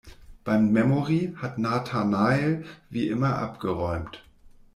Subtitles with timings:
[0.43, 4.23] Beim Memory hat Nathanael wie immer abgeräumt.